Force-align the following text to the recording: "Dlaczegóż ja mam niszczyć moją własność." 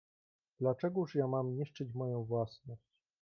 "Dlaczegóż 0.59 1.15
ja 1.15 1.27
mam 1.27 1.55
niszczyć 1.55 1.93
moją 1.93 2.23
własność." 2.23 2.81